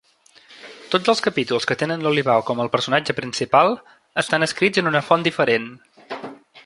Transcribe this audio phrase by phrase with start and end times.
[0.93, 3.77] Tots els capítols que tenen l'Olivaw com el personatge principal
[4.23, 5.69] estan escrits en una font diferent.